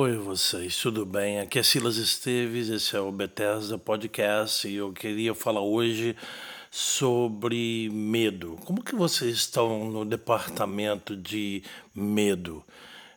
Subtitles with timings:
[0.00, 1.40] Oi, vocês, tudo bem?
[1.40, 6.14] Aqui é Silas Esteves, esse é o Bethesda Podcast e eu queria falar hoje
[6.70, 8.56] sobre medo.
[8.64, 12.64] Como que vocês estão no departamento de medo?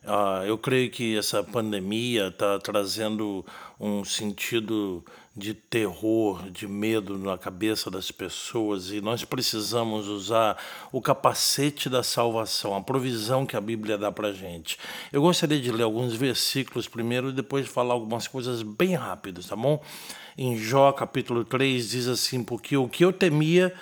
[0.04, 3.46] Ah, eu creio que essa pandemia está trazendo
[3.78, 5.04] um sentido
[5.34, 10.58] de terror, de medo na cabeça das pessoas e nós precisamos usar
[10.90, 14.76] o capacete da salvação, a provisão que a Bíblia dá para gente.
[15.12, 19.56] Eu gostaria de ler alguns versículos primeiro e depois falar algumas coisas bem rápidas, tá
[19.56, 19.80] bom?
[20.36, 23.72] Em Jó capítulo 3 diz assim: Porque o que eu temia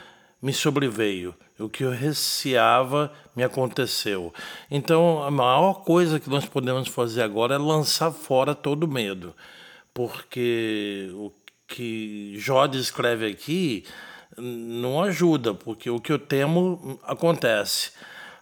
[0.41, 4.33] me sobreveio, o que eu receava me aconteceu.
[4.71, 9.35] Então, a maior coisa que nós podemos fazer agora é lançar fora todo medo,
[9.93, 11.33] porque o
[11.67, 13.85] que Jó descreve aqui
[14.37, 17.93] não ajuda, porque o que eu temo acontece.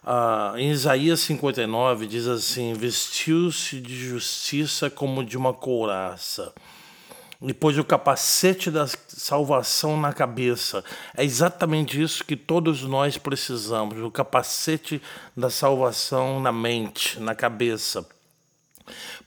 [0.03, 6.53] Ah, em Isaías 59 diz assim: Vestiu-se de justiça como de uma couraça
[7.41, 10.83] e pôs o capacete da salvação na cabeça.
[11.15, 15.01] É exatamente isso que todos nós precisamos: o capacete
[15.35, 18.05] da salvação na mente, na cabeça.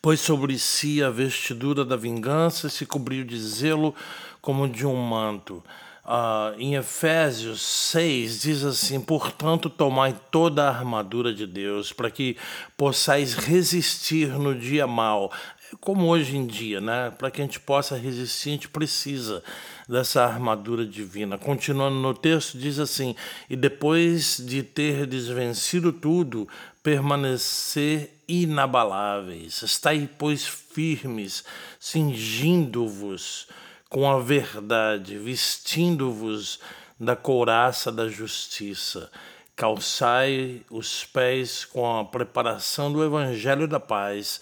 [0.02, 3.94] Pôs sobre si a vestidura da vingança e se cobriu de zelo
[4.41, 5.62] como de um manto.
[6.04, 12.36] Uh, em Efésios 6 diz assim: Portanto, tomai toda a armadura de Deus, para que
[12.76, 15.32] possais resistir no dia mal
[15.81, 17.11] como hoje em dia, né?
[17.11, 19.42] Para que a gente possa resistir, a gente precisa
[19.89, 21.39] dessa armadura divina.
[21.39, 23.15] Continuando no texto, diz assim:
[23.48, 26.48] E depois de ter desvencido tudo,
[26.83, 29.62] permanecer inabaláveis.
[29.62, 31.45] Estai, pois, firmes,
[31.78, 33.47] cingindo-vos
[33.89, 36.61] com a verdade, vestindo-vos
[36.98, 39.11] da couraça da justiça.
[39.55, 44.41] Calçai os pés com a preparação do evangelho da paz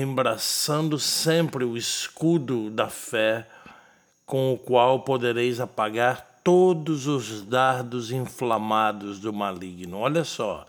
[0.00, 3.46] embraçando sempre o escudo da fé,
[4.26, 9.98] com o qual podereis apagar todos os dardos inflamados do maligno.
[9.98, 10.66] Olha só.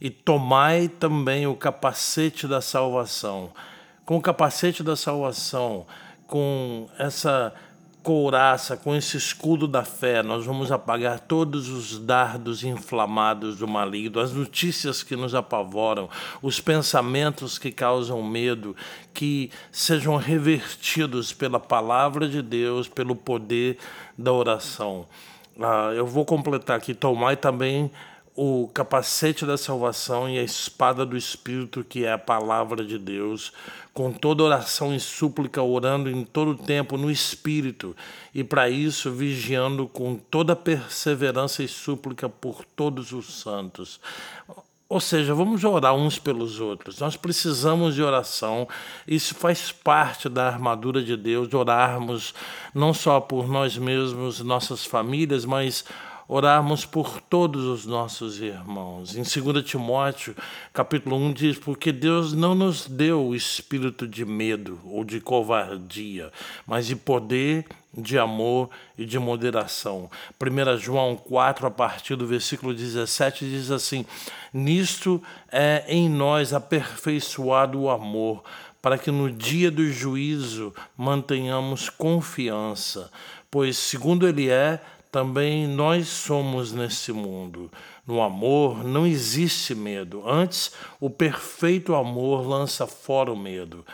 [0.00, 3.52] E tomai também o capacete da salvação.
[4.04, 5.86] Com o capacete da salvação,
[6.26, 7.54] com essa
[8.02, 14.20] couraça, com esse escudo da fé, nós vamos apagar todos os dardos inflamados do maligno,
[14.20, 16.08] as notícias que nos apavoram,
[16.42, 18.74] os pensamentos que causam medo,
[19.14, 23.78] que sejam revertidos pela palavra de Deus, pelo poder
[24.18, 25.06] da oração.
[25.60, 27.90] Ah, eu vou completar aqui, tomai também
[28.34, 33.52] o capacete da salvação e a espada do Espírito, que é a palavra de Deus,
[33.92, 37.94] com toda oração e súplica, orando em todo tempo no Espírito,
[38.34, 44.00] e para isso vigiando com toda perseverança e súplica por todos os santos.
[44.88, 47.00] Ou seja, vamos orar uns pelos outros.
[47.00, 48.68] Nós precisamos de oração.
[49.08, 52.34] Isso faz parte da armadura de Deus, orarmos
[52.74, 55.82] não só por nós mesmos, nossas famílias, mas
[56.28, 59.16] orarmos por todos os nossos irmãos.
[59.16, 60.34] Em 2 Timóteo,
[60.72, 66.32] capítulo 1 diz: "Porque Deus não nos deu o espírito de medo ou de covardia,
[66.66, 72.74] mas de poder, de amor e de moderação." 1 João 4, a partir do versículo
[72.74, 74.06] 17 diz assim:
[74.52, 78.42] "Nisto é em nós aperfeiçoado o amor,
[78.80, 83.10] para que no dia do juízo mantenhamos confiança,
[83.48, 84.80] pois segundo ele é,
[85.12, 87.70] também nós somos nesse mundo.
[88.06, 90.26] No amor não existe medo.
[90.26, 93.84] Antes, o perfeito amor lança fora o medo.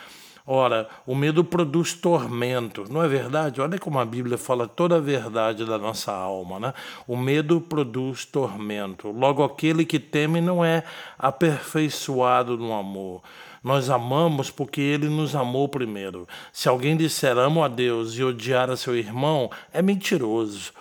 [0.46, 3.60] Ora, o medo produz tormento, não é verdade?
[3.60, 6.72] Olha como a Bíblia fala toda a verdade da nossa alma, né?
[7.06, 9.10] O medo produz tormento.
[9.10, 10.84] Logo, aquele que teme não é
[11.18, 13.22] aperfeiçoado no amor.
[13.62, 16.26] Nós amamos porque ele nos amou primeiro.
[16.50, 20.72] Se alguém disser amo a Deus e odiar a seu irmão, é mentiroso.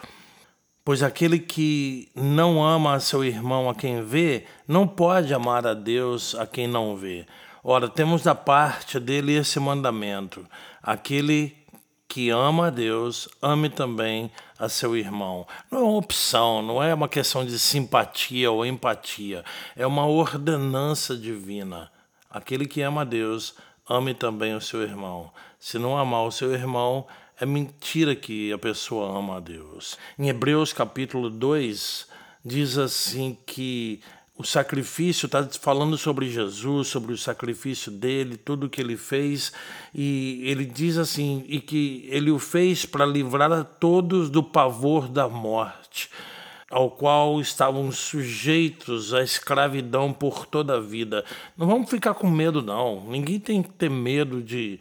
[0.87, 5.73] Pois aquele que não ama a seu irmão a quem vê, não pode amar a
[5.73, 7.25] Deus a quem não vê.
[7.61, 10.47] Ora, temos da parte dele esse mandamento:
[10.81, 11.53] aquele
[12.07, 15.45] que ama a Deus, ame também a seu irmão.
[15.69, 19.43] Não é uma opção, não é uma questão de simpatia ou empatia,
[19.75, 21.91] é uma ordenança divina.
[22.29, 23.55] Aquele que ama a Deus,
[23.89, 25.33] ame também o seu irmão.
[25.59, 27.05] Se não amar o seu irmão,
[27.39, 29.97] é mentira que a pessoa ama a Deus.
[30.17, 32.07] Em Hebreus capítulo 2,
[32.43, 34.01] diz assim que
[34.35, 39.51] o sacrifício está falando sobre Jesus, sobre o sacrifício dele, tudo o que ele fez,
[39.93, 45.07] e ele diz assim, e que ele o fez para livrar a todos do pavor
[45.07, 46.09] da morte.
[46.69, 51.23] ao qual estavam sujeitos à escravidão por toda a vida.
[51.55, 53.09] Não vamos ficar com medo, não.
[53.09, 54.79] Ninguém tem que ter medo de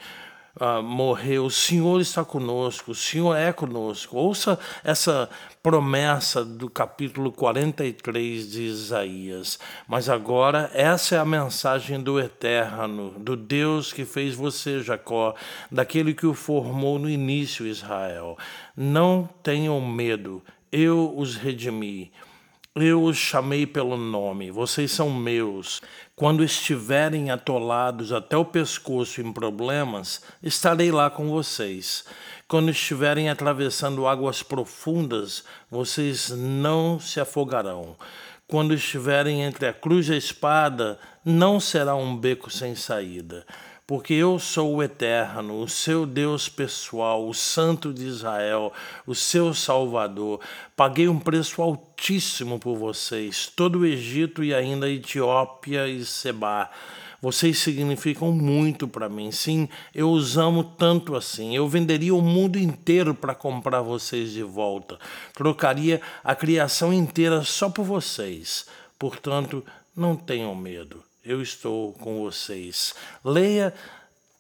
[0.61, 1.38] uh, morrer.
[1.38, 4.17] O Senhor está conosco, o Senhor é conosco.
[4.17, 5.29] Ouça essa
[5.62, 9.58] promessa do capítulo 43 de Isaías.
[9.87, 15.35] Mas agora, essa é a mensagem do Eterno, do Deus que fez você, Jacó,
[15.70, 18.37] daquele que o formou no início, Israel.
[18.76, 20.43] Não tenham medo
[20.76, 22.12] eu os redimi.
[22.78, 25.81] Eu os chamei pelo nome, vocês são meus.
[26.14, 32.05] Quando estiverem atolados até o pescoço em problemas, estarei lá com vocês.
[32.46, 37.96] Quando estiverem atravessando águas profundas, vocês não se afogarão.
[38.46, 43.46] Quando estiverem entre a cruz e a espada, não será um beco sem saída
[43.87, 48.73] porque eu sou o Eterno, o seu Deus pessoal, o Santo de Israel,
[49.06, 50.41] o seu Salvador.
[50.75, 56.69] Paguei um preço altíssimo por vocês, todo o Egito e ainda Etiópia e Seba.
[57.23, 59.31] Vocês significam muito para mim.
[59.31, 61.55] Sim, eu os amo tanto assim.
[61.55, 64.99] Eu venderia o mundo inteiro para comprar vocês de volta.
[65.32, 68.67] Trocaria a criação inteira só por vocês.
[68.99, 72.94] Portanto, não tenham medo eu estou com vocês.
[73.25, 73.75] Leia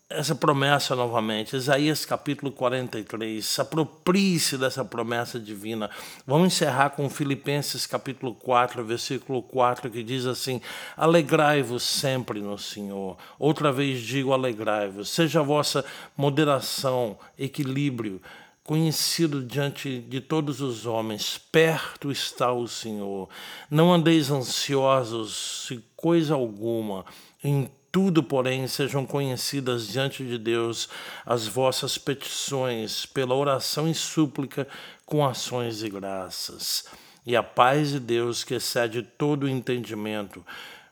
[0.08, 3.58] essa promessa novamente, Isaías capítulo 43.
[3.58, 5.90] Aproprie-se dessa promessa divina.
[6.24, 10.60] Vamos encerrar com Filipenses capítulo 4, versículo 4, que diz assim:
[10.96, 13.16] Alegrai-vos sempre no Senhor.
[13.36, 15.10] Outra vez digo: alegrai-vos.
[15.10, 15.84] Seja a vossa
[16.16, 18.22] moderação, equilíbrio
[18.66, 23.28] conhecido diante de todos os homens, perto está o Senhor.
[23.70, 27.06] Não andeis ansiosos de coisa alguma,
[27.44, 30.88] em tudo, porém, sejam conhecidas diante de Deus
[31.24, 34.66] as vossas petições, pela oração e súplica,
[35.06, 36.86] com ações e graças.
[37.24, 40.44] E a paz de Deus, que excede todo o entendimento,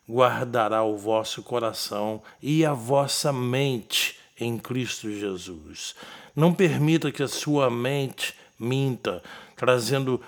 [0.09, 5.95] guardará o vosso coração e a vossa mente em Cristo Jesus.
[6.35, 9.23] Não permita que a sua mente minta,
[9.57, 10.21] trazendo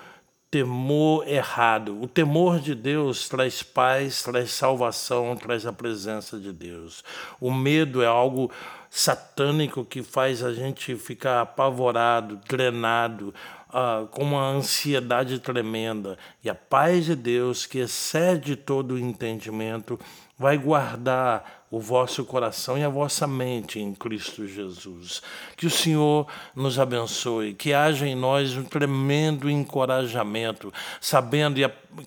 [0.49, 2.01] temor errado.
[2.01, 7.03] O temor de Deus traz paz, traz salvação, traz a presença de Deus.
[7.39, 8.51] O medo é algo
[8.89, 13.33] satânico que faz a gente ficar apavorado, drenado,
[13.69, 16.17] uh, com uma ansiedade tremenda.
[16.43, 19.99] E a paz de Deus, que excede todo o entendimento,
[20.37, 25.21] vai guardar o vosso coração e a vossa mente em Cristo Jesus.
[25.55, 31.59] Que o Senhor nos abençoe, que haja em nós um tremendo encorajamento, sabendo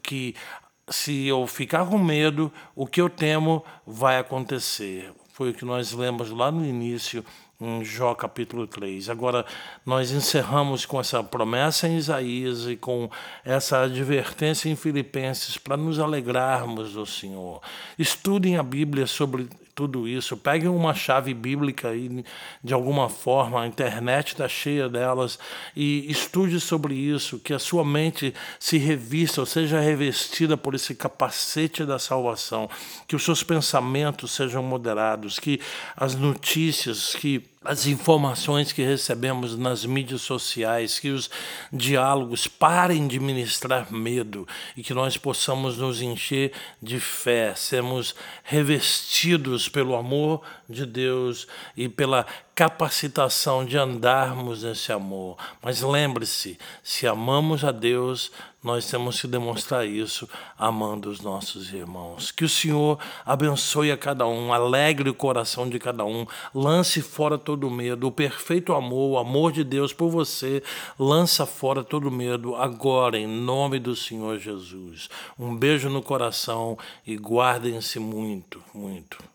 [0.03, 0.35] que
[0.89, 5.13] se eu ficar com medo, o que eu temo vai acontecer.
[5.33, 7.25] Foi o que nós lemos lá no início
[7.61, 9.11] em Jó capítulo 3.
[9.11, 9.45] Agora,
[9.85, 13.11] nós encerramos com essa promessa em Isaías e com
[13.45, 17.61] essa advertência em Filipenses para nos alegrarmos do Senhor.
[17.99, 19.49] Estudem a Bíblia sobre
[19.81, 20.37] tudo isso.
[20.37, 22.23] Peguem uma chave bíblica aí,
[22.63, 25.39] de alguma forma, a internet está cheia delas,
[25.75, 30.95] e estude sobre isso, que a sua mente se revista, ou seja revestida por esse
[30.95, 32.69] capacete da salvação,
[33.09, 35.61] que os seus pensamentos sejam moderados, que
[35.97, 41.29] as notícias, que as informações que recebemos nas mídias sociais, que os
[41.71, 46.53] diálogos parem de ministrar medo e que nós possamos nos encher
[46.83, 51.47] de fé, sermos revestidos pelo amor de Deus
[51.77, 52.25] e pela
[52.61, 55.39] capacitação de andarmos nesse amor.
[55.63, 58.31] Mas lembre-se, se amamos a Deus,
[58.63, 62.31] nós temos que demonstrar isso amando os nossos irmãos.
[62.31, 67.39] Que o Senhor abençoe a cada um, alegre o coração de cada um, lance fora
[67.39, 68.09] todo medo.
[68.09, 70.63] O perfeito amor, o amor de Deus por você,
[70.99, 75.09] lança fora todo medo agora, em nome do Senhor Jesus.
[75.39, 76.77] Um beijo no coração
[77.07, 79.30] e guardem-se muito, muito.